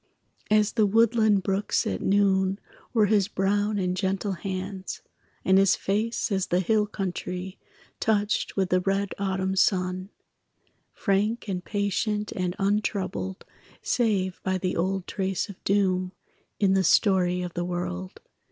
[0.49, 2.59] As the woodland brooks at noon
[2.91, 5.03] Were his brown and gentle hands,
[5.45, 7.59] And his face as the hill country
[7.99, 10.09] Touched with the red autumn sun
[10.91, 13.45] Frank and patient and untroubled
[13.83, 16.13] Save by the old trace of doom
[16.59, 18.21] In the story of the world.